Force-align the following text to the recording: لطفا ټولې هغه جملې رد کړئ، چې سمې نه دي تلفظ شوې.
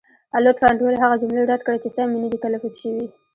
لطفا 0.45 0.69
ټولې 0.79 0.97
هغه 1.03 1.15
جملې 1.21 1.43
رد 1.51 1.61
کړئ، 1.65 1.77
چې 1.83 1.89
سمې 1.95 2.17
نه 2.23 2.27
دي 2.31 2.37
تلفظ 2.45 2.73
شوې. 2.81 3.05